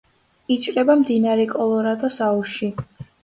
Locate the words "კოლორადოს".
1.53-2.19